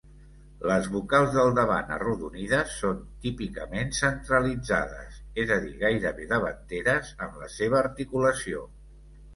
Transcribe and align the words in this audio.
Les 0.69 0.87
vocals 0.93 1.35
del 1.35 1.51
davant 1.59 1.91
arrodonides 1.97 2.73
són 2.85 3.03
típicament 3.27 3.93
centralitzades, 3.99 5.21
és 5.45 5.55
a 5.59 5.61
dir, 5.69 5.77
gairebé 5.87 6.27
davanteres 6.35 7.15
en 7.29 7.41
la 7.45 7.53
seva 7.61 7.83
articulació. 7.87 8.69